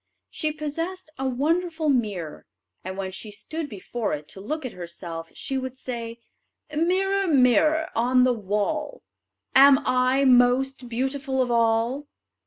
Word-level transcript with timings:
She 0.31 0.51
possessed 0.51 1.11
a 1.19 1.27
wonderful 1.29 1.87
mirror, 1.87 2.47
and 2.83 2.97
when 2.97 3.11
she 3.11 3.29
stood 3.29 3.69
before 3.69 4.13
it 4.13 4.27
to 4.29 4.41
look 4.41 4.65
at 4.65 4.71
herself 4.71 5.29
she 5.35 5.59
would 5.59 5.77
say: 5.77 6.17
"Mirror, 6.75 7.27
mirror 7.27 7.87
on 7.95 8.23
the 8.23 8.33
wall, 8.33 9.03
Am 9.53 9.77
I 9.85 10.25
most 10.25 10.89
beautiful 10.89 11.39
of 11.39 11.51
all?" 11.51 12.07